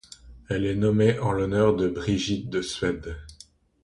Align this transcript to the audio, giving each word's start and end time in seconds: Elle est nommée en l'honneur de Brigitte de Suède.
Elle 0.49 0.65
est 0.65 0.73
nommée 0.75 1.19
en 1.19 1.31
l'honneur 1.31 1.75
de 1.75 1.87
Brigitte 1.87 2.49
de 2.49 2.63
Suède. 2.63 3.17